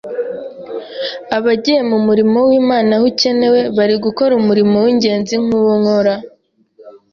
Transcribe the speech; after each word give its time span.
Abagiye 1.37 1.79
mu 1.89 1.97
murimo 2.05 2.37
w’Imana 2.49 2.91
aho 2.97 3.05
ukenewe, 3.11 3.59
bari 3.77 3.95
gukora 4.05 4.31
umurimo 4.41 4.75
w’ingenzi 4.85 5.35
nk’uwo 5.43 5.73
nkora 5.81 6.15